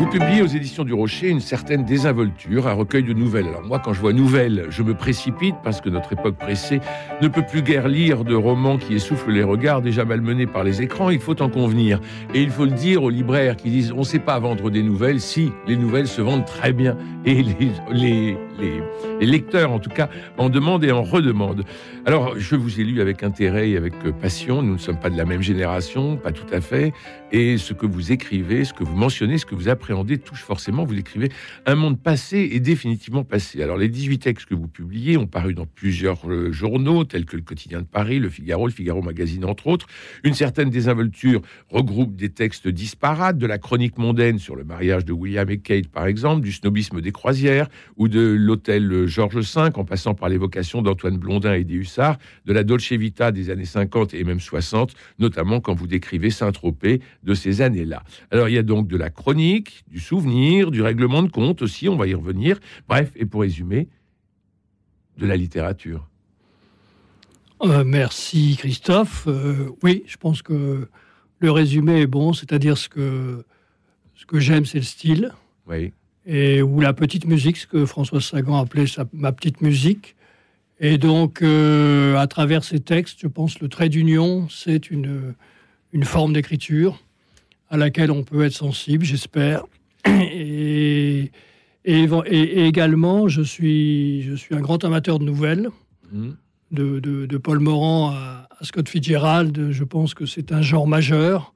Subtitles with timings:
[0.00, 3.48] Vous publiez aux éditions du Rocher une certaine désinvolture, un recueil de nouvelles.
[3.48, 6.80] Alors moi, quand je vois nouvelles, je me précipite parce que notre époque pressée
[7.20, 10.80] ne peut plus guère lire de romans qui essoufflent les regards déjà malmenés par les
[10.80, 11.10] écrans.
[11.10, 12.00] Il faut en convenir.
[12.32, 14.82] Et il faut le dire aux libraires qui disent on ne sait pas vendre des
[14.82, 16.96] nouvelles si les nouvelles se vendent très bien.
[17.26, 21.64] Et les, les, les, lecteurs, en tout cas, en demandent et en redemandent.
[22.06, 24.62] Alors, je vous ai lu avec intérêt et avec passion.
[24.62, 26.92] Nous ne sommes pas de la même génération, pas tout à fait.
[27.32, 30.84] Et ce que vous écrivez, ce que vous mentionnez, ce que vous appréhendez touche forcément,
[30.84, 31.30] vous écrivez,
[31.66, 33.62] un monde passé et définitivement passé.
[33.62, 37.36] Alors, les 18 textes que vous publiez ont paru dans plusieurs euh, journaux, tels que
[37.36, 39.86] le Quotidien de Paris, le Figaro, le Figaro Magazine, entre autres.
[40.24, 45.12] Une certaine désinvolture regroupe des textes disparates, de la chronique mondaine sur le mariage de
[45.12, 48.20] William et Kate, par exemple, du snobisme des croisières, ou de
[48.50, 52.92] l'hôtel Georges V, en passant par l'évocation d'Antoine Blondin et des Hussards, de la Dolce
[52.92, 58.02] Vita des années 50 et même 60, notamment quand vous décrivez Saint-Tropez de ces années-là.
[58.32, 61.88] Alors il y a donc de la chronique, du souvenir, du règlement de compte aussi,
[61.88, 62.58] on va y revenir.
[62.88, 63.88] Bref, et pour résumer,
[65.16, 66.08] de la littérature.
[67.62, 69.28] Euh, merci Christophe.
[69.28, 70.88] Euh, oui, je pense que
[71.38, 73.44] le résumé est bon, c'est-à-dire ce que,
[74.16, 75.32] ce que j'aime, c'est le style.
[75.68, 75.92] Oui.
[76.32, 80.14] Et, ou la petite musique, ce que François Sagan appelait sa, ma petite musique.
[80.78, 85.34] Et donc, euh, à travers ces textes, je pense le trait d'union, c'est une,
[85.92, 87.00] une forme d'écriture
[87.68, 89.64] à laquelle on peut être sensible, j'espère.
[90.06, 91.32] Et,
[91.84, 95.70] et, également, je suis, je suis un grand amateur de nouvelles,
[96.12, 96.28] mmh.
[96.72, 99.70] de, de, Paul Morand à, Scott Fitzgerald.
[99.70, 101.54] Je pense que c'est un genre majeur.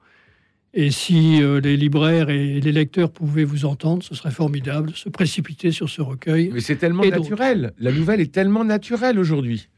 [0.77, 5.07] Et si euh, les libraires et les lecteurs pouvaient vous entendre, ce serait formidable, se
[5.07, 6.49] précipiter sur ce recueil.
[6.53, 7.71] Mais c'est tellement naturel.
[7.79, 9.69] La nouvelle est tellement naturelle aujourd'hui.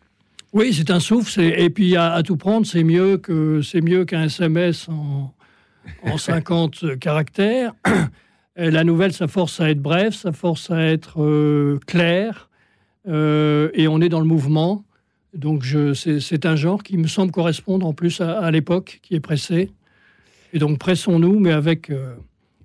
[0.54, 1.40] Oui, c'est un souffle.
[1.40, 5.36] Et puis à, tout prendre, c'est mieux que c'est mieux qu'un SMS en,
[6.02, 7.76] en 50 caractères.
[8.56, 12.50] Et la nouvelle, ça force à être bref, ça force à être euh, clair,
[13.08, 14.84] euh, et on est dans le mouvement.
[15.36, 15.64] Donc
[15.94, 19.70] c'est un genre qui me semble correspondre en plus à l'époque, qui est pressé.
[20.54, 22.16] Et donc pressons-nous, mais avec, euh,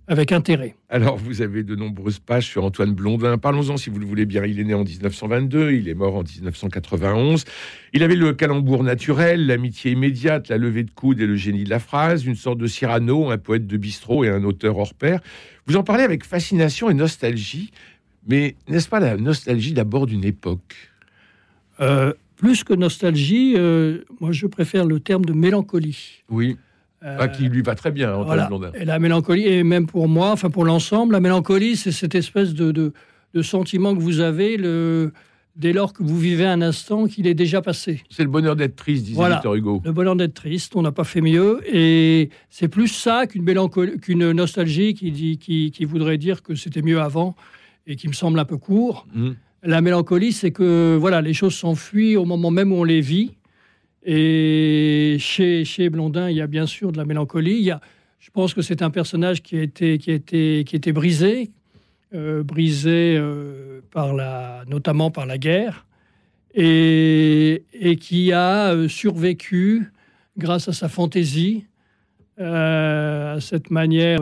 [0.06, 0.74] avec intérêt.
[0.88, 3.38] Alors, vous avez de nombreuses pages sur Antoine Blondin.
[3.38, 4.44] Parlons-en si vous le voulez bien.
[4.44, 7.44] Il est né en 1922, il est mort en 1991.
[7.92, 11.70] Il avait le calembour naturel, l'amitié immédiate, la levée de coude et le génie de
[11.70, 15.20] la phrase, une sorte de Cyrano, un poète de bistrot et un auteur hors pair.
[15.66, 17.70] Vous en parlez avec fascination et nostalgie,
[18.26, 20.74] mais n'est-ce pas la nostalgie d'abord d'une époque?
[21.80, 26.22] Euh, Plus que nostalgie, euh, moi je préfère le terme de mélancolie.
[26.28, 26.56] Oui.
[27.04, 28.70] Ah, qui lui va très bien, Antoine Blondin.
[28.74, 32.54] Et la mélancolie, et même pour moi, enfin pour l'ensemble, la mélancolie, c'est cette espèce
[32.54, 35.12] de, de, sentiment que vous avez le,
[35.56, 38.02] dès lors que vous vivez un instant qu'il est déjà passé.
[38.08, 39.82] C'est le bonheur d'être triste, disait Victor Hugo.
[39.84, 41.60] Le bonheur d'être triste, on n'a pas fait mieux.
[41.72, 46.54] Et c'est plus ça qu'une mélancolie, qu'une nostalgie qui, dit, qui, qui, voudrait dire que
[46.54, 47.34] c'était mieux avant
[47.86, 49.06] et qui me semble un peu court.
[49.12, 49.30] Mmh.
[49.64, 53.32] La mélancolie, c'est que voilà, les choses s'enfuient au moment même où on les vit.
[54.04, 57.52] Et chez, chez Blondin, il y a bien sûr de la mélancolie.
[57.52, 57.80] Il y a,
[58.18, 61.50] je pense que c'est un personnage qui a été, qui a été, qui était brisé,
[62.14, 65.86] euh, brisé euh, par la, notamment par la guerre,
[66.54, 69.90] et, et qui a euh, survécu
[70.36, 71.66] grâce à sa fantaisie,
[72.38, 74.20] à cette manière,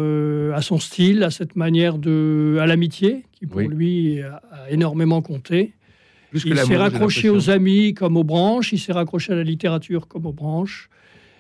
[0.55, 5.73] à son style, à cette manière de, à l'amitié qui pour lui a, énormément compté
[6.33, 10.27] il s'est raccroché aux amis comme aux branches, il s'est raccroché à la littérature comme
[10.27, 10.89] aux branches,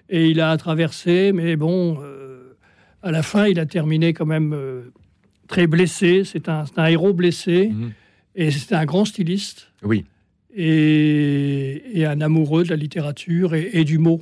[0.08, 2.56] et il a traversé, mais bon, euh,
[3.02, 4.92] à la fin, il a terminé quand même euh,
[5.46, 6.22] très blessé.
[6.24, 7.92] C'est un, héros blessé, mhm.
[8.34, 9.68] et c'est un grand styliste.
[9.82, 10.04] Oui.
[10.54, 14.20] Et, un amoureux de la littérature et, du mot.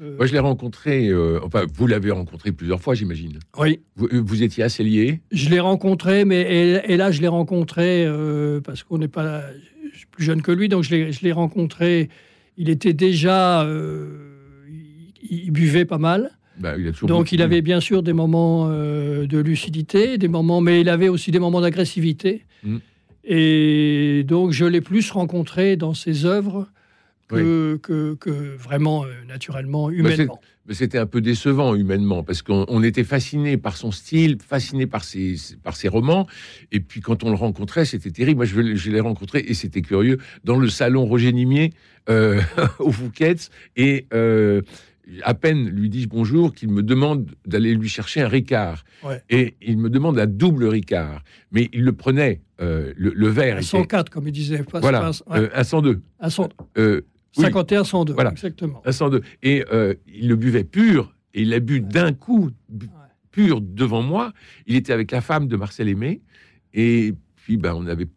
[0.00, 1.10] Euh, Moi, je l'ai rencontré,
[1.42, 3.40] enfin, vous l'avez rencontré plusieurs fois, j'imagine.
[3.58, 3.80] Oui.
[3.96, 5.22] Vous, étiez assez liés?
[5.32, 8.06] Je l'ai rencontré, mais et, là, je l'ai rencontré
[8.62, 9.42] parce qu'on n'est pas
[9.96, 12.10] je suis plus jeune que lui, donc je l'ai rencontré.
[12.58, 13.62] Il était déjà.
[13.62, 14.66] Euh,
[15.22, 16.32] il, buvait pas mal.
[16.58, 20.90] Bah, donc il avait bien sûr des moments euh, de lucidité, des moments, mais il
[20.90, 22.44] avait aussi des moments d'agressivité.
[22.62, 22.76] Mm.
[23.24, 26.68] Et donc je l'ai plus rencontré dans ses œuvres
[27.28, 30.40] que, que, vraiment euh, naturellement, bah, humainement.
[30.70, 35.36] C'était un peu décevant humainement parce qu'on était fasciné par son style, fasciné par ses,
[35.62, 36.26] par ses romans.
[36.72, 38.38] Et puis quand on le rencontrait, c'était terrible.
[38.38, 41.72] Moi, je, je l'ai rencontré et c'était curieux dans le salon Roger Nimier
[42.08, 42.40] euh,
[42.78, 43.50] au Fouquet's.
[43.76, 44.62] Et euh,
[45.22, 48.84] à peine lui dis-je bonjour qu'il me demande d'aller lui chercher un Ricard.
[49.30, 51.22] Et il me demande un double Ricard.
[51.52, 53.58] Mais il le prenait, euh, le, verre.
[53.58, 54.62] Un 104, comme il disait.
[54.64, 56.00] Pas, voilà, un 102.
[56.18, 57.04] Un 102.
[57.42, 58.30] 51, 102, voilà.
[58.30, 58.82] exactement.
[58.84, 59.22] Un 102.
[59.42, 62.50] Et euh, il le buvait pur, et il l'a bu d'un coup,
[63.30, 64.32] pur devant moi.
[64.66, 66.22] Il était avec la femme de Marcel Aimé,
[66.74, 68.08] et puis ben, on n'avait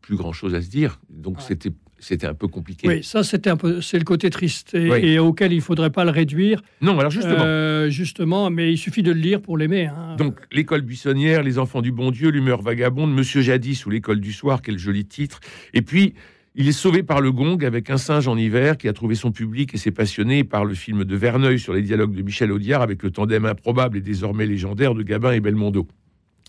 [0.00, 1.00] plus grand-chose à se dire.
[1.08, 2.88] Donc c'était c'était un peu compliqué.
[2.88, 6.10] Oui, ça c'était un peu, c'est le côté triste et, auquel il faudrait pas le
[6.10, 6.62] réduire.
[6.80, 7.36] Non, alors justement.
[7.40, 9.86] Euh, justement, mais il suffit de le lire pour l'aimer.
[9.86, 10.16] Hein.
[10.16, 14.32] Donc l'école buissonnière, les enfants du bon Dieu, l'humeur vagabonde, Monsieur Jadis ou l'école du
[14.32, 15.40] soir, quel joli titre.
[15.74, 16.14] Et puis
[16.54, 19.30] il est sauvé par le gong avec un singe en hiver qui a trouvé son
[19.30, 22.82] public et s'est passionné par le film de Verneuil sur les dialogues de Michel Audiard
[22.82, 25.86] avec le tandem improbable et désormais légendaire de Gabin et Belmondo.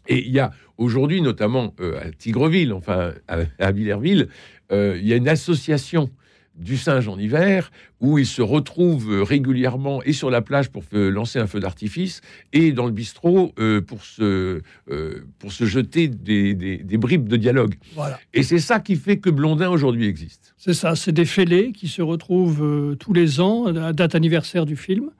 [0.07, 4.29] Et il y a aujourd'hui, notamment euh, à Tigreville, enfin à, Villerville,
[4.71, 6.09] euh, il y a une association
[6.55, 11.39] du singe en hiver, où il se retrouve régulièrement et sur la plage pour lancer
[11.39, 12.21] un feu d'artifice,
[12.53, 17.37] et dans le bistrot euh, pour, se, euh, pour se jeter des, des, bribes de
[17.37, 17.75] dialogue.
[17.95, 18.19] Voilà.
[18.33, 20.53] Et c'est ça qui fait que Blondin aujourd'hui existe.
[20.57, 24.65] C'est ça, c'est des fêlés qui se retrouvent euh, tous les ans, à date anniversaire
[24.65, 25.11] du film,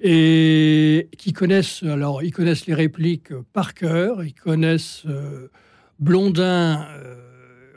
[0.00, 5.04] et qui connaissent, alors ils connaissent les répliques par cœur, ils connaissent
[6.00, 6.84] Blondin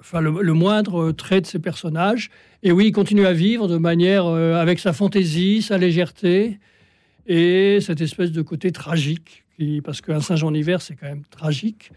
[0.06, 2.30] enfin le, moindre trait de ces personnages.
[2.62, 6.60] Et oui, il continue à vivre de manière euh, avec sa fantaisie, sa légèreté
[7.26, 11.24] et cette espèce de côté tragique, qui, parce qu'un singe en hiver, c'est quand même
[11.32, 11.92] tragique.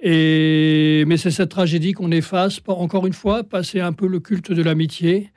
[0.00, 4.50] Et, mais c'est cette tragédie qu'on efface, encore une fois, passer un peu le culte
[4.50, 5.30] de l'amitié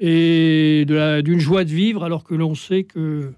[0.00, 3.32] et d'une joie de vivre, alors que l'on sait que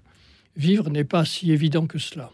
[0.55, 2.31] vivre n'est pas si évident que cela.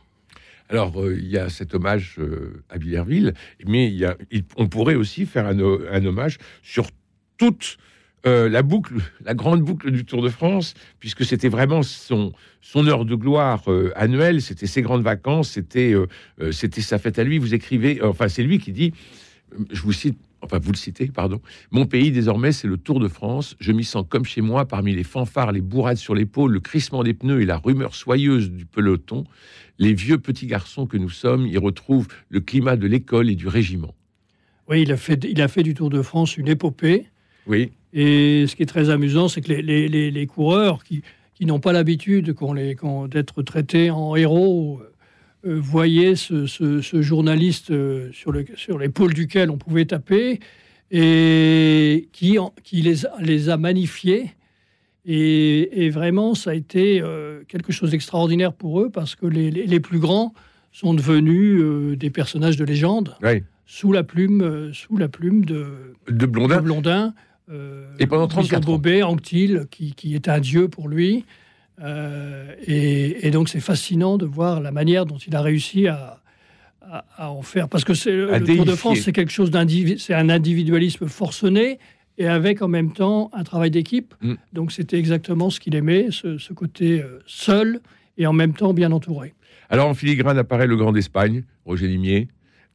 [0.74, 4.18] Alors, euh, il y a cet hommage euh, à Villerville, mais il y a,
[4.58, 6.88] on pourrait aussi faire un, hommage sur
[7.38, 7.78] toute
[8.26, 12.34] euh, la boucle, la grande boucle du Tour de France, puisque c'était vraiment son,
[12.76, 13.66] heure de gloire
[13.96, 15.94] annuelle, c'était ses grandes vacances, c'était
[16.50, 17.38] c'était sa fête à lui.
[17.38, 18.94] Vous écrivez, enfin, c'est lui qui dit,
[19.70, 21.42] je vous cite enfin vous le citez, pardon.
[21.72, 23.56] Mon pays désormais, c'est le Tour de France.
[23.60, 27.04] Je m'y sens comme chez moi, parmi les fanfares, les bourrades sur l'épaule, le crissement
[27.04, 29.24] des pneus et la rumeur soyeuse du peloton.
[29.80, 33.48] Les vieux petits garçons que nous sommes y retrouvent le climat de l'école et du
[33.48, 33.96] régiment.
[34.70, 37.08] Oui, il a fait, il a fait du Tour de France une épopée.
[37.48, 37.72] Oui.
[37.92, 41.04] Et ce qui est très amusant, c'est que les, les, coureurs qui,
[41.36, 42.36] qui n'ont pas l'habitude
[43.10, 44.82] d'être traités en héros
[45.46, 50.40] euh, voyait ce, journaliste euh, sur, le, sur l'épaule duquel on pouvait taper
[50.90, 54.32] et qui, qui les, les a magnifiés.
[55.06, 59.80] Et, vraiment, ça a été euh, quelque chose d'extraordinaire pour eux parce que les, les,
[59.82, 60.34] plus grands
[60.72, 63.18] sont devenus des personnages de légende
[63.66, 66.62] sous la plume, sous la plume de, de Blondin.
[66.62, 67.14] Blondin
[68.00, 71.26] et pendant 34 Bobet, Anctil, qui, qui est un dieu pour lui.
[71.82, 76.20] Euh, et, donc c'est fascinant de voir la manière dont il a réussi à,
[77.18, 77.70] en faire.
[77.70, 79.52] Parce que c'est, le Tour de France, c'est quelque chose
[79.98, 81.80] c'est un individualisme forcené
[82.18, 84.14] et avec en même temps un travail d'équipe.
[84.22, 84.34] Mm.
[84.54, 87.82] Donc c'était exactement ce qu'il aimait, ce, côté euh, seul
[88.18, 89.34] et en même temps bien entouré.
[89.70, 92.28] Alors en filigrane apparaît le Grand d'Espagne, Roger Limier.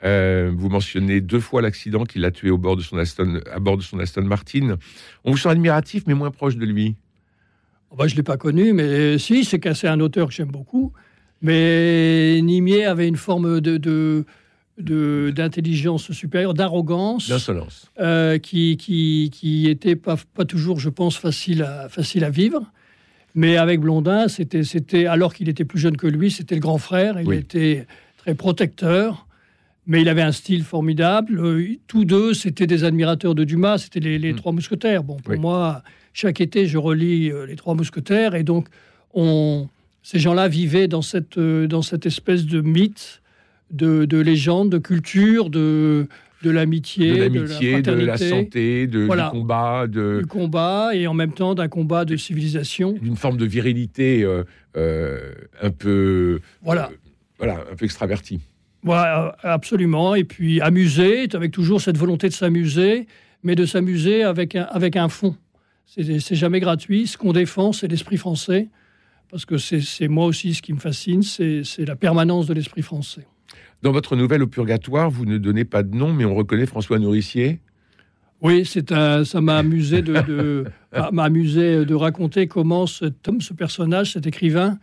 [0.05, 3.59] Euh, vous mentionnez deux fois l'accident qu'il a tué au bord de son Aston, à
[3.59, 4.77] bord de son Aston Martin.
[5.25, 6.95] On vous sent admiratif, mais moins proche de lui.
[7.91, 10.51] Oh, bah, je ne l'ai pas connu, mais si, c'est c'est un auteur que j'aime
[10.51, 10.93] beaucoup.
[11.41, 14.25] Mais Nimier avait une forme de,
[14.79, 21.63] d'intelligence supérieure, d'arrogance, d'insolence, euh, qui, qui, qui était pas, pas toujours, je pense, facile
[21.63, 22.63] à, facile à vivre.
[23.35, 26.79] Mais avec Blondin, c'était, c'était alors qu'il était plus jeune que lui, c'était le grand
[26.79, 27.21] frère.
[27.21, 29.28] Il était très protecteur,
[29.89, 31.41] mais il avait un style formidable.
[31.41, 33.79] Euh, tous deux, c'était des admirateurs de Dumas.
[33.79, 34.37] C'était les, les mm.
[34.37, 35.03] trois mousquetaires.
[35.03, 35.83] Bon, pour moi,
[36.19, 38.67] chaque été, je relis euh, Les Trois Mousquetaires, et donc
[39.15, 39.69] on,
[40.03, 43.23] ces gens-là vivaient dans cette, euh, dans cette espèce de mythe,
[43.71, 46.09] de, de légende, de culture, de,
[46.43, 50.19] de l'amitié, de, l'amitié, de, la santé, de, du combat, de...
[50.19, 55.33] du combat, et en même temps d'un combat de civilisation, d'une forme de virilité euh,
[55.63, 56.91] un peu, voilà,
[57.39, 58.41] voilà, un peu extravertie.
[58.83, 60.15] Voilà, absolument.
[60.15, 63.07] Et puis amuser, avec toujours cette volonté de s'amuser,
[63.43, 65.37] mais de s'amuser avec un, avec un fond.
[65.87, 67.07] C'est jamais gratuit.
[67.07, 68.69] Ce qu'on défend, c'est l'esprit français,
[69.31, 73.27] parce que c'est moi aussi ce qui me fascine, c'est la permanence de l'esprit français.
[73.83, 76.99] Dans votre nouvelle Au Purgatoire, vous ne donnez pas de nom, mais on reconnaît François
[76.99, 77.61] Nourricier
[78.43, 84.13] Oui, c'est un, ça m'a amusé de, de de raconter comment cet homme, ce personnage,
[84.13, 84.79] cet écrivain,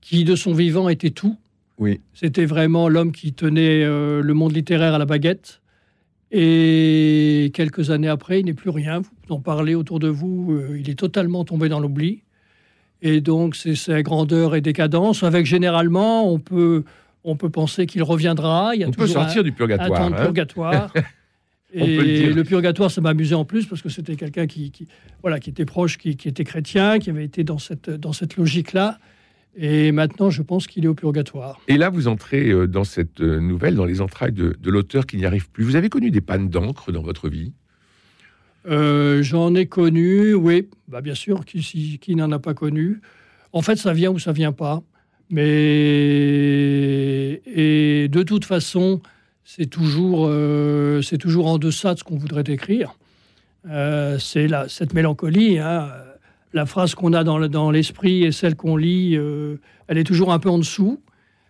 [0.00, 1.36] qui de son vivant était tout.
[1.80, 2.00] Oui.
[2.12, 5.60] C'était vraiment l'homme qui tenait euh, le monde littéraire à la baguette.
[6.30, 9.00] Et quelques années après, il n'est plus rien.
[9.00, 12.22] Vous en parlez autour de vous, euh, il est totalement tombé dans l'oubli.
[13.02, 16.84] Et donc, c'est sa grandeur et décadence, avec généralement, on peut,
[17.24, 18.72] on peut penser qu'il reviendra.
[18.74, 20.02] Il y a on peut sortir du purgatoire.
[20.02, 20.92] Un de purgatoire.
[21.72, 24.70] et le, purgatoire, ça m'a amusé en plus parce que c'était quelqu'un qui,
[25.22, 28.36] voilà, qui était proche, qui, qui, était chrétien, qui avait été dans cette, dans cette
[28.36, 28.98] logique-là.
[29.56, 31.60] Et maintenant, je pense qu'il est au purgatoire.
[31.66, 35.16] Et là, vous entrez euh, dans cette euh, nouvelle, dans les entrailles de, l'auteur qui
[35.16, 35.64] n'y arrive plus.
[35.64, 37.52] Vous avez connu des pannes d'encre dans votre vie?
[38.68, 40.68] Euh, J'en ai connu, oui.
[40.86, 43.00] Bah, bien sûr, qui, qui n'en a pas connu?
[43.52, 44.82] En fait, ça vient ou ça vient pas.
[45.30, 45.42] Mais
[47.46, 49.00] et de toute façon,
[49.44, 50.28] c'est toujours,
[51.04, 52.96] c'est toujours en deçà de ce qu'on voudrait écrire.
[53.64, 55.58] c'est cette mélancolie.
[55.60, 55.88] Hein,
[56.52, 59.56] la phrase qu'on a dans l'esprit et celle qu'on lit, euh,
[59.88, 61.00] elle est toujours un peu en dessous.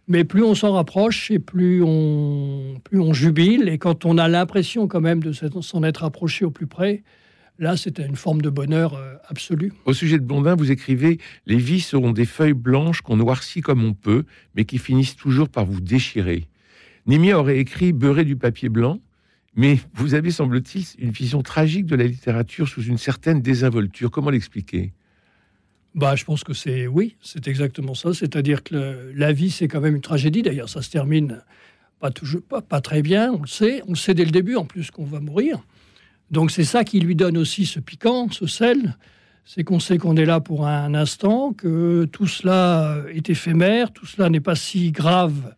[0.08, 3.68] Mais plus on s'en rapproche et plus on, plus on jubile.
[3.68, 7.04] Et quand on a l'impression quand même de s'en être approché au plus près,
[7.60, 9.72] là, c'est une forme de bonheur euh, absolu.
[9.84, 13.84] Au sujet de Blondin, vous écrivez Les vies seront des feuilles blanches qu'on noircit comme
[13.84, 14.24] on peut,
[14.56, 16.48] mais qui finissent toujours par vous déchirer.
[17.06, 18.98] Nimi aurait écrit Beurrer du papier blanc,
[19.60, 24.10] mais vous avez, semble-t-il, une vision tragique de la littérature sous une certaine désinvolture.
[24.10, 24.94] Comment l'expliquer?
[25.94, 28.14] Bah, je pense que c'est oui, c'est exactement ça.
[28.14, 30.40] C'est-à-dire que la vie, c'est quand même une tragédie.
[30.40, 31.42] D'ailleurs, ça se termine
[31.98, 33.32] pas toujours, pas, pas, très bien.
[33.34, 35.60] On le sait, on le sait dès le début en plus qu'on va mourir.
[36.30, 38.96] Donc c'est ça qui lui donne aussi ce piquant, ce sel.
[39.44, 44.06] C'est qu'on sait qu'on est là pour un instant, que tout cela est éphémère, tout
[44.06, 45.54] cela n'est pas si grave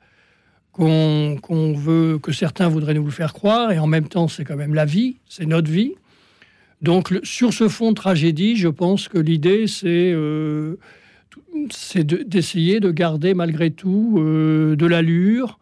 [0.73, 4.57] qu'on veut, que certains voudraient nous le faire croire, et en même temps, c'est quand
[4.57, 5.95] même la vie, c'est notre vie.
[6.81, 10.77] Donc, sur ce fond de tragédie, je pense que l'idée, c'est euh,
[12.27, 15.61] d'essayer de, garder malgré tout euh, de l'allure,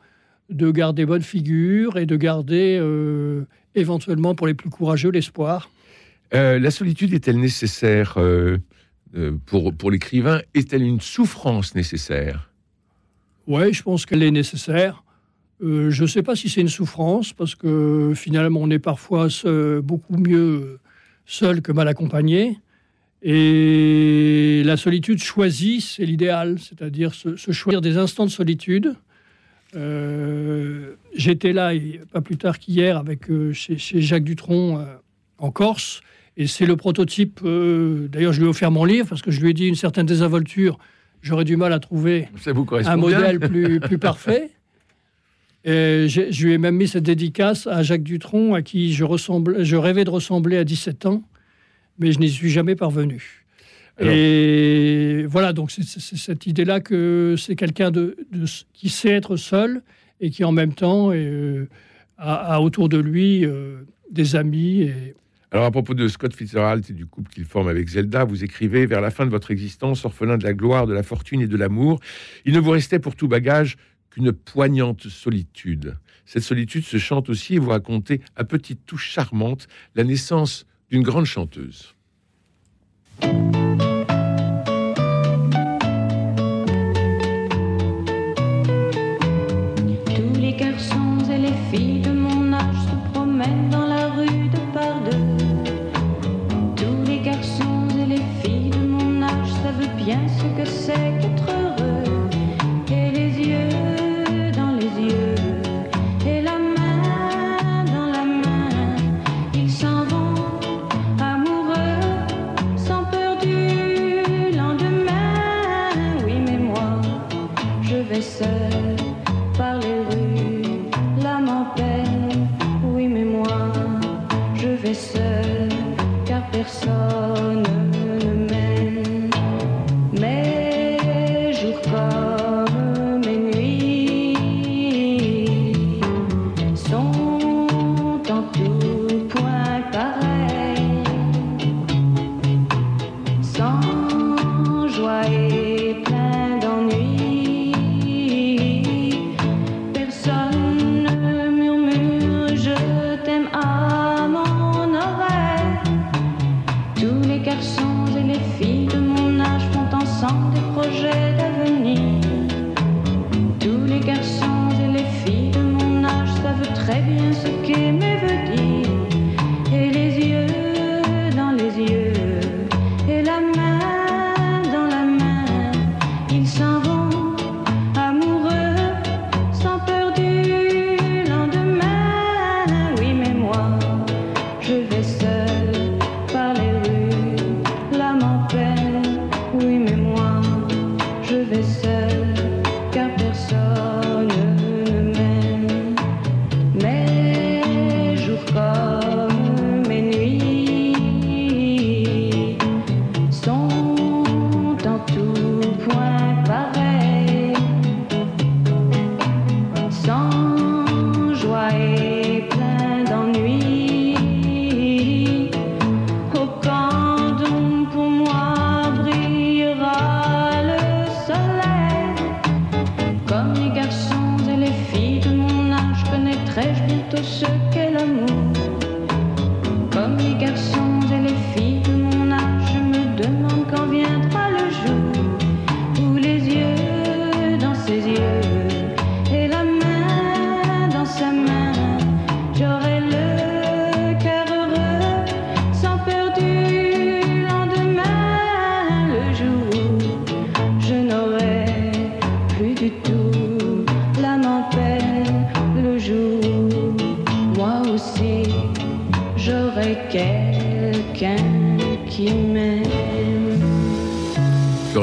[0.48, 5.70] de garder bonne figure et de garder euh, éventuellement pour les plus courageux l'espoir.
[6.32, 8.16] la solitude est-elle nécessaire
[9.46, 10.40] pour, pour l'écrivain?
[10.54, 12.49] Est-elle une souffrance nécessaire?
[13.50, 15.02] Oui, je pense qu'elle est nécessaire.
[15.60, 19.26] Euh, je ne sais pas si c'est une souffrance, parce que finalement, on est parfois
[19.82, 20.78] beaucoup mieux
[21.26, 22.58] seul que mal accompagné.
[23.22, 28.94] Et la solitude choisie, c'est l'idéal, c'est-à-dire se, choisir des instants de solitude.
[29.74, 31.72] Euh, j'étais là,
[32.12, 34.86] pas plus tard qu'hier, avec euh, chez, Jacques Dutronc
[35.38, 36.02] en Corse,
[36.36, 37.40] et c'est le prototype.
[37.42, 40.06] D'ailleurs, je lui ai offert mon livre parce que je lui ai dit une certaine
[40.06, 40.78] désinvolture
[41.22, 42.28] j'aurais du mal à trouver
[42.86, 44.50] un modèle plus, plus parfait.
[45.64, 49.62] Et je lui ai même mis cette dédicace à Jacques Dutronc, à qui je, ressemble,
[49.62, 51.22] je rêvais de ressembler à 17 ans,
[51.98, 53.44] mais je n'y suis jamais parvenu.
[54.00, 58.16] Et voilà, donc c'est cette idée-là que c'est quelqu'un de,
[58.72, 59.82] qui sait être seul
[60.22, 61.68] et qui en même temps euh,
[62.16, 65.14] a, autour de lui euh, des amis et,
[65.52, 68.86] alors, à propos de Scott Fitzgerald et du couple qu'il forme avec Zelda, vous écrivez
[68.86, 71.56] Vers la fin de votre existence, orphelin de la gloire, de la fortune et de
[71.56, 71.98] l'amour,
[72.44, 73.76] il ne vous restait pour tout bagage
[74.10, 75.98] qu'une poignante solitude.
[76.24, 79.66] Cette solitude se chante aussi et vous racontez à petite touche charmante
[79.96, 81.96] la naissance d'une grande chanteuse.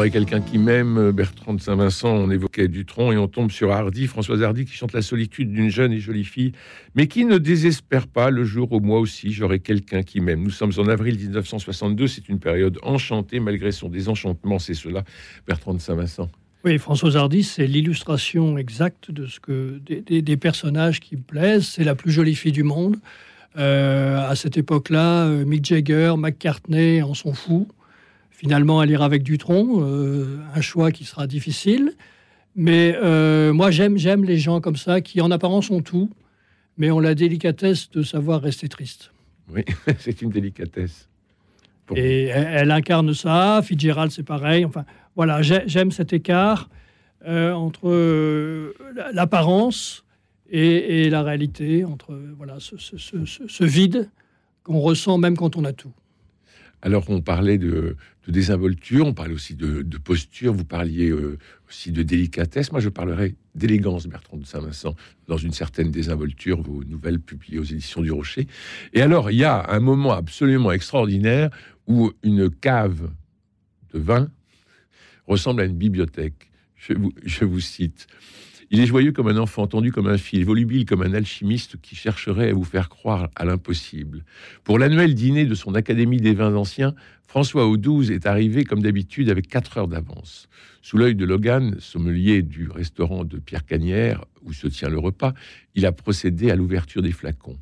[0.10, 4.08] Quelqu'un qui m'aime, euh, Bertrand de Saint-Vincent, on évoquait Dutronc et on tombe sur Hardy,
[4.08, 6.54] Françoise Hardy qui chante la solitude d'une jeune et jolie fille,
[6.96, 10.44] mais qui ne désespère pas le jour où moi aussi j'aurai quelqu'un qui m'aime.
[10.44, 15.04] Nous sommes en avril 1962, c'est une période enchantée malgré son désenchantement, c'est cela,
[15.46, 16.30] Bertrand de Saint-Vincent.
[16.64, 21.68] Oui, Françoise Hardy, c'est l'illustration exacte de ce que des, personnages qui me plaisent.
[21.68, 22.98] C'est la plus jolie fille du monde.
[23.58, 27.68] Euh, à cette époque-là, euh, Mick Jagger, McCartney en sont fous.
[28.30, 31.94] Finalement, elle ira avec Dutronc, euh, un choix qui sera difficile.
[32.56, 32.98] Mais
[33.52, 36.10] moi, j'aime, j'aime les gens comme ça, qui en apparence ont tout,
[36.78, 39.12] mais ont la délicatesse de savoir rester triste.
[39.54, 39.64] Oui,
[40.00, 41.08] c'est une délicatesse.
[41.96, 43.62] Et elle, incarne ça.
[43.64, 44.66] Fitzgerald, c'est pareil.
[44.66, 44.86] Enfin,
[45.16, 46.70] voilà, j'aime cet écart
[47.26, 48.74] euh, entre
[49.14, 50.06] l'apparence
[50.50, 54.10] et, la réalité, entre voilà ce, vide
[54.64, 55.94] qu'on ressent même quand on a tout.
[56.82, 57.96] Alors, on parlait de,
[58.28, 62.72] désinvolture, on parlait aussi de, posture, vous parliez euh, aussi de délicatesse.
[62.72, 64.96] Moi, je parlerai d'élégance, Bertrand de Saint-Vincent,
[65.28, 68.48] dans une certaine désinvolture, vos nouvelles publiées aux éditions du Rocher.
[68.94, 71.50] Et alors, il y a un moment absolument extraordinaire
[71.88, 73.10] où une cave
[73.94, 74.30] de vin
[75.26, 76.52] ressemble à une bibliothèque.
[76.78, 78.08] je vous cite.
[78.70, 81.96] Il est joyeux comme un enfant, tendu comme un fil, volubile comme un alchimiste qui
[81.96, 84.26] chercherait à vous faire croire à l'impossible.
[84.66, 86.94] Pour l'annuel dîner de son Académie des vins anciens,
[87.28, 90.50] François Audouze est arrivé comme d'habitude avec quatre heures d'avance.
[90.82, 95.34] Sous l'œil de Logan, sommelier du restaurant de Pierre Cagnière, où se tient le repas,
[95.76, 97.58] il a procédé à l'ouverture des flacons.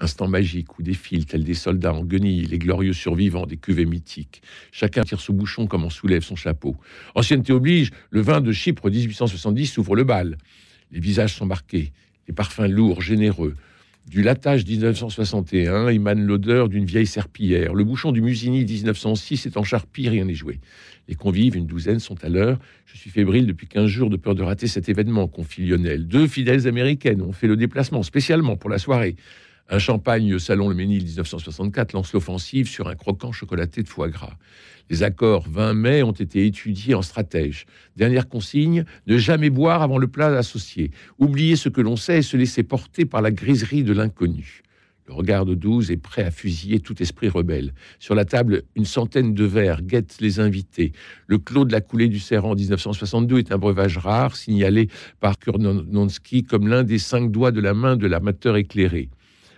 [0.00, 4.42] Instant magique où défilent, tels des soldats en guenilles, les glorieux survivants des cuvées mythiques.
[4.72, 6.76] Chacun tire son bouchon comme on soulève son chapeau.
[7.14, 10.36] Ancienneté oblige, le vin de Chypre 1870 ouvre le bal.
[10.90, 11.92] Les visages sont marqués,
[12.26, 13.54] les parfums lourds, généreux.
[14.08, 17.72] Du latage 1961 émane l'odeur d'une vieille serpillière.
[17.72, 20.60] Le bouchon du Musigny 1906 est en charpie, rien n'est joué.
[21.08, 22.58] Les convives, une douzaine, sont à l'heure.
[22.84, 26.06] Je suis fébrile depuis 15 jours de peur de rater cet événement, confie Lionel.
[26.06, 29.16] Deux fidèles américaines ont fait le déplacement spécialement pour la soirée.
[29.70, 34.36] Un champagne Salon Le Ménil 1964 lance l'offensive sur un croquant chocolaté de foie gras.
[34.90, 37.64] Les accords 20 mai ont été étudiés en stratège.
[37.96, 40.90] Dernière consigne, ne jamais boire avant le plat associé.
[41.18, 44.60] Oublier ce que l'on sait et se laisser porter par la griserie de l'inconnu.
[45.06, 47.72] Le regard de douze est prêt à fusiller tout esprit rebelle.
[47.98, 50.92] Sur la table, une centaine de verres guettent les invités.
[51.26, 54.88] Le clos de la coulée du Serrant 1962 est un breuvage rare, signalé
[55.20, 59.08] par Kurnonski comme l'un des cinq doigts de la main de l'amateur éclairé.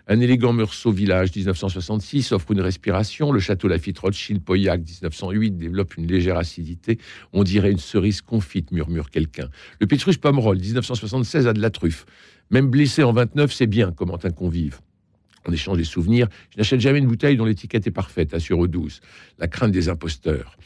[0.09, 3.33] Un élégant Meursault Village 1966 offre une respiration.
[3.33, 6.99] Le château Lafitte Rothschild Pauillac 1908 développe une légère acidité.
[7.33, 9.49] On dirait une cerise confite, murmure quelqu'un.
[9.81, 12.07] Le Petrus Pomerol 1976 a de la truffe.
[12.51, 14.79] Même blessé en 29, c'est bien, commente un convive.
[15.45, 19.01] En échange des souvenirs, je n'achète jamais une bouteille dont l'étiquette est parfaite, assure 12.
[19.41, 20.57] La crainte des imposteurs.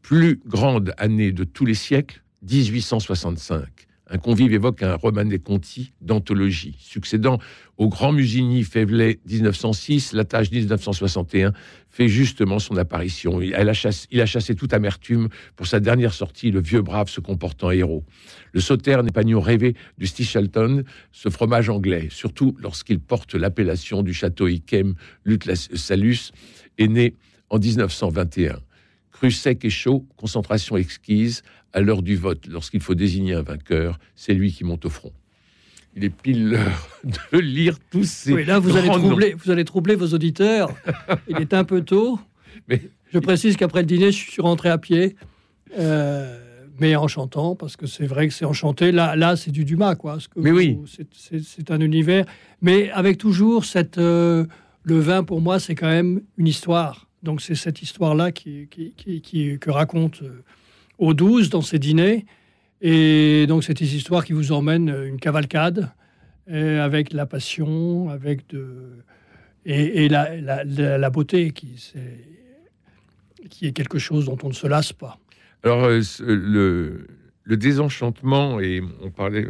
[0.00, 3.87] Plus grande année de tous les siècles, 1865.
[4.10, 6.76] Un convive évoque un Romanet Conti d'anthologie.
[6.78, 7.38] Succédant
[7.76, 11.52] au Grand Musigny Févelet 1906, la tâche 1961
[11.90, 13.40] fait justement son apparition.
[13.42, 18.04] Il a, chassé, toute amertume pour sa dernière sortie, le vieux brave se comportant héros.
[18.52, 24.48] Le sauterne épagnon rêvé du Stichelton, ce fromage anglais, surtout lorsqu'il porte l'appellation du château
[24.48, 24.94] Ikem
[25.74, 26.32] Salus,
[26.78, 27.14] est né
[27.50, 28.60] en 1921.
[29.18, 33.98] Cru sec et chaud, concentration exquise, à l'heure du vote, lorsqu'il faut désigner un vainqueur,
[34.14, 35.12] c'est lui qui monte au front.
[35.96, 36.88] Il est pile l'heure
[37.32, 38.32] de lire tous ces.
[38.32, 40.70] Oui, là, vous allez, troubler, vous allez troubler vos auditeurs.
[41.28, 42.20] Il est un peu tôt.
[42.68, 42.80] Mais...
[43.12, 45.16] Je précise qu'après le dîner, je suis rentré à pied,
[45.78, 46.38] euh,
[46.78, 48.92] mais en chantant, parce que c'est vrai que c'est enchanté.
[48.92, 50.18] Là, là c'est du Dumas, quoi.
[50.36, 50.78] mais oui.
[51.10, 52.24] C'est un univers.
[52.62, 53.98] Mais avec toujours cette.
[53.98, 54.44] Euh,
[54.84, 57.07] le vin, pour moi, c'est quand même une histoire.
[57.22, 60.22] Donc, c'est cette histoire-là qui, qui, qui, que raconte.
[60.22, 60.42] Euh,
[60.98, 62.26] au 12 dans ces dîners.
[62.80, 65.90] Et donc, c'est une histoire qui vous emmène une cavalcade
[66.50, 69.04] avec la passion, avec de,
[69.64, 74.92] et, la, la, beauté qui, est, qui est quelque chose dont on ne se lasse
[74.92, 75.18] pas.
[75.62, 77.06] Alors, euh, le,
[77.42, 79.46] le, désenchantement, et on parlait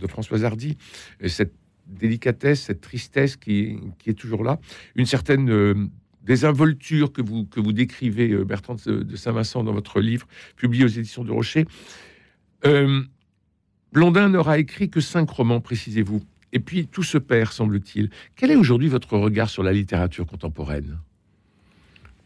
[0.00, 0.78] de Françoise Hardy,
[1.26, 1.52] cette
[1.86, 4.60] délicatesse, cette tristesse qui, qui est toujours là,
[4.94, 5.90] une certaine
[6.30, 10.88] euh, désinvolture que vous, que vous décrivez, Bertrand de Saint-Vincent, dans votre livre, publié aux
[10.88, 11.66] éditions de Rocher.
[13.92, 16.22] Blondin n'aura écrit que cinq romans, précisez-vous.
[16.52, 18.10] Et puis tout se perd, semble-t-il.
[18.36, 20.98] Quel est aujourd'hui votre regard sur la littérature contemporaine?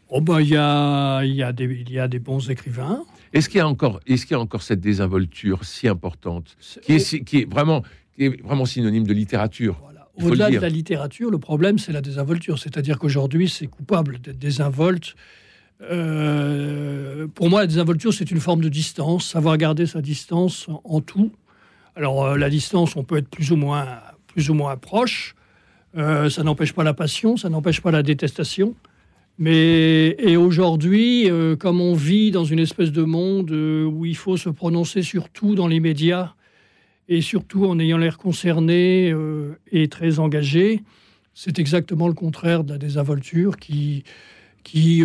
[0.09, 3.03] Oh ben, il y a, y, a des, y a des bons écrivains.
[3.33, 6.93] Est-ce qu'il y a encore, est-ce qu'il y a encore cette désinvolture si importante, qui
[6.93, 7.83] est, qui est vraiment,
[8.15, 9.81] qui est vraiment synonyme de littérature?
[10.21, 15.15] Au-delà de la littérature, le problème c'est la désinvolture, c'est-à-dire qu'aujourd'hui c'est coupable d'être désinvolte.
[15.81, 21.01] Euh, pour moi, la désinvolture c'est une forme de distance, savoir garder sa distance en
[21.01, 21.31] tout.
[21.95, 23.87] Alors euh, la distance, on peut être plus ou moins,
[24.27, 25.35] plus ou moins proche.
[25.97, 28.73] Euh, ça n'empêche pas la passion, ça n'empêche pas la détestation.
[29.37, 34.47] Mais et aujourd'hui, comme on vit dans une espèce de monde où il faut se
[34.47, 36.35] prononcer sur tout dans les médias
[37.07, 40.81] et surtout en ayant l'air concerné euh, et très engagé,
[41.33, 44.03] c'est exactement le contraire de la désinvolture qui
[44.63, 45.03] qui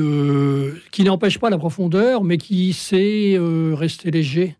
[0.90, 3.36] qui n'empêche pas la profondeur, mais qui sait
[3.74, 4.56] rester léger.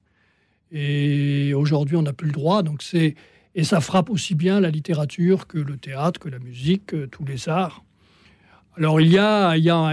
[0.73, 2.83] Et aujourd'hui, on n'a plus le droit, donc
[3.55, 7.49] et ça frappe aussi bien la littérature que le théâtre, que la musique, tous les
[7.49, 7.83] arts.
[8.77, 9.93] Alors il y a, il y a,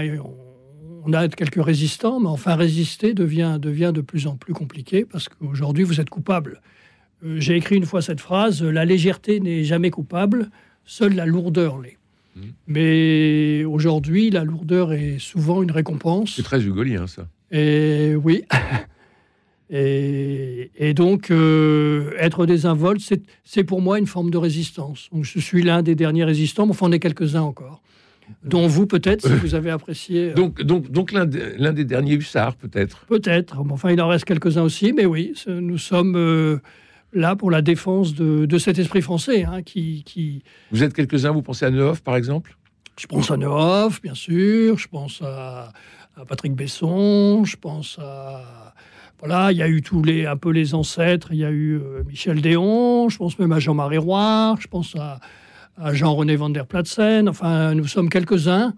[1.04, 5.28] on a quelques résistants, mais enfin résister devient, devient de plus en plus compliqué parce
[5.28, 6.60] qu'aujourd'hui vous êtes coupable.
[7.24, 10.50] Euh, j'ai écrit une fois cette phrase la légèreté n'est jamais coupable,
[10.84, 11.98] seule la lourdeur l'est.
[12.36, 12.40] Mmh.
[12.68, 16.34] Mais aujourd'hui, la lourdeur est souvent une récompense.
[16.36, 17.26] C'est très hugolien, ça.
[17.50, 18.44] Et oui.
[19.70, 23.00] et, donc, euh, être désinvolte,
[23.44, 25.08] c'est pour moi une forme de résistance.
[25.12, 27.82] Donc, je suis l'un des derniers résistants, mais enfin, on est quelques-uns encore
[28.44, 30.30] dont vous peut-être, si vous avez apprécié.
[30.30, 33.04] Euh, donc, donc, donc l'un des derniers hussards, peut-être.
[33.06, 33.58] Peut-être.
[33.70, 36.58] Enfin, il en reste quelques-uns aussi, mais oui, nous sommes euh,
[37.12, 41.32] là pour la défense de, cet esprit français, hein, qui, qui, Vous êtes quelques-uns.
[41.32, 42.56] Vous pensez à Neuf, par exemple?
[42.98, 44.78] Je pense à Neuf, bien sûr.
[44.78, 45.72] Je pense à,
[46.28, 47.44] Patrick Besson.
[47.44, 48.74] Je pense à
[49.20, 51.28] voilà, il y a eu tous les un peu les ancêtres.
[51.32, 53.08] Il y a eu euh, Michel Déon.
[53.08, 54.54] Je pense même à Jean-Marie Roy.
[54.60, 55.18] Je pense à
[55.80, 57.28] à Jean-René van der Platsen.
[57.28, 58.74] Enfin, nous sommes quelques-uns.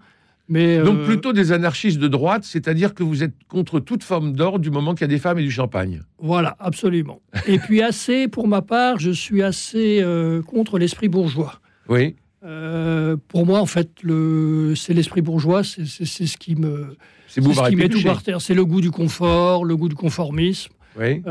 [0.51, 4.33] Mais Donc euh, plutôt des anarchistes de droite, c'est-à-dire que vous êtes contre toute forme
[4.33, 6.01] d'ordre du moment qu'il y a des femmes et du champagne.
[6.19, 7.21] Voilà, absolument.
[7.47, 11.61] et puis assez, pour ma part, je suis assez euh, contre l'esprit bourgeois.
[11.87, 12.17] Oui.
[12.43, 16.97] Euh, pour moi, en fait, le, c'est l'esprit bourgeois, c'est, ce qui me,
[17.29, 18.41] c'est ce qui met tout par terre.
[18.41, 20.73] C'est le goût du confort, le goût du conformisme.
[20.99, 21.23] Oui.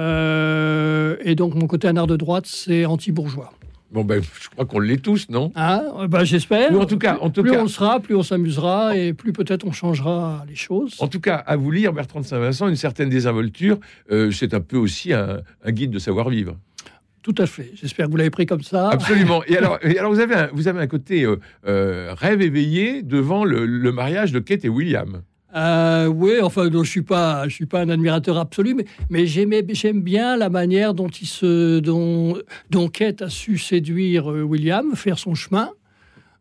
[1.27, 3.53] et donc mon côté anard de droite, c'est anti-bourgeois.
[3.91, 5.51] Bon, ben, je crois qu'on l'est tous, non?
[5.57, 6.73] Ah, ben, j'espère.
[6.79, 7.63] en tout cas, en tout plus cas...
[7.63, 10.95] on sera, plus on s'amusera, et plus peut-être on changera les choses.
[11.01, 13.79] En tout cas, à vous lire, Bertrand de Saint-Vincent, une certaine désinvolture,
[14.13, 16.57] euh, c'est un peu aussi un, guide de savoir-vivre.
[17.23, 17.73] Tout à fait.
[17.75, 18.91] J'espère que vous l'avez pris comme ça.
[18.91, 19.43] Absolument.
[19.47, 23.03] Et alors, et alors vous, avez un, vous avez un côté euh, euh, rêve éveillé
[23.03, 25.23] devant le, le mariage de Kate et William.
[25.55, 28.77] Euh, oui, enfin, je suis pas, suis pas un admirateur absolu,
[29.09, 34.95] mais, j'aime bien la manière dont il se, dont, Kate a su séduire euh, William,
[34.95, 35.71] faire son chemin,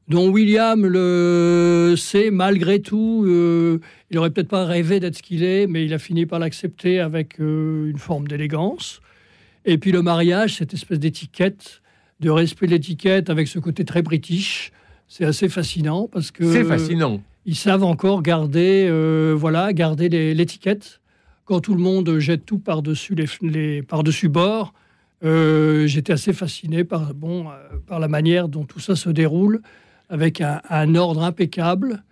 [0.08, 3.26] dont William le sait malgré tout.
[3.28, 3.80] Euh,
[4.12, 7.00] il aurait peut-être pas rêvé d'être ce qu'il est, mais il a fini par l'accepter
[7.00, 9.02] avec une forme d'élégance.
[9.65, 11.82] Et puis le mariage, cette espèce d'étiquette,
[12.19, 14.72] de respect de l'étiquette, avec ce côté très british,
[15.08, 21.02] c'est assez fascinant parce que c'est fascinant ils savent encore garder, euh, voilà, garder l'étiquette.
[21.46, 24.72] Quand tout le monde jette tout par-dessus les, par-dessus bord,
[25.24, 29.64] euh, j'étais assez fasciné par, bon, euh, par la manière dont tout ça se déroule,
[30.10, 32.04] avec un, ordre impeccable.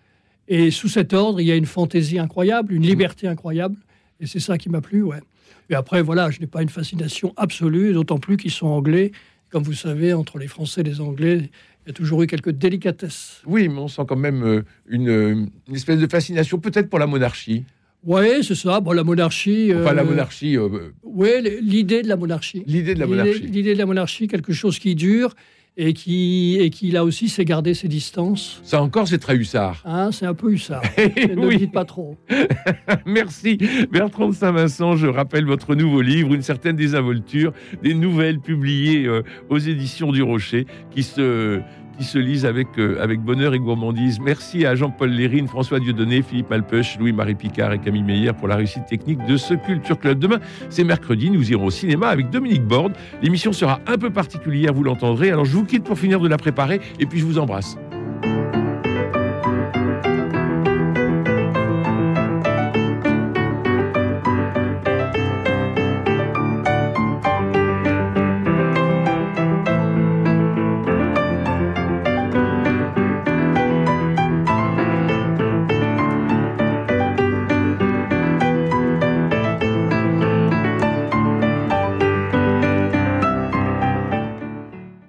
[0.47, 3.78] Et sous cet ordre, il y a une fantaisie incroyable, une liberté incroyable.
[4.19, 5.21] Et c'est ça qui m'a plu, ouais.
[5.69, 9.12] Et après, voilà, je n'ai pas une fascination absolue, d'autant plus qu'ils sont anglais.
[9.52, 11.52] Comme vous savez, entre les Français et les Anglais,
[11.88, 13.41] il y a toujours eu quelques délicatesses.
[13.45, 17.63] Oui, mais on sent quand même euh, une, espèce de fascination, peut-être pour la monarchie.
[18.04, 18.82] Oui, c'est ça.
[18.82, 19.71] Bon, la monarchie.
[19.73, 20.58] Enfin, la euh, monarchie.
[20.58, 21.30] Euh, oui,
[21.62, 22.62] l'idée de la monarchie.
[22.67, 23.39] L'idée de la monarchie.
[23.39, 25.34] L'idée de la monarchie, quelque chose qui dure
[25.77, 28.59] et qui, et qui là aussi sait garder ses distances.
[28.63, 29.81] Ça encore, c'est très hussard.
[29.85, 30.81] Hein, c'est un peu hussard.
[30.97, 31.57] ne oui.
[31.57, 32.17] dites pas trop.
[33.05, 33.57] Merci.
[33.91, 39.07] Bertrand de Saint-Vincent, je rappelle votre nouveau livre, Une certaine désinvolture, des nouvelles publiées
[39.49, 41.61] aux éditions du Rocher, qui se
[41.97, 44.19] qui se lisent avec, euh, avec bonheur et gourmandise.
[44.19, 48.55] Merci à Jean-Paul Lérine, François Dieudonné, Philippe Malpeuch, Louis-Marie Picard et Camille Meyer pour la
[48.55, 50.19] réussite technique de ce Culture Club.
[50.19, 52.93] Demain, c'est mercredi, nous irons au cinéma avec Dominique Borde.
[53.21, 55.31] L'émission sera un peu particulière, vous l'entendrez.
[55.31, 57.77] Alors je vous quitte pour finir de la préparer et puis je vous embrasse.